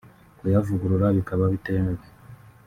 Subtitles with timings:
[0.37, 2.03] kuyavugurura bikaba bitemewe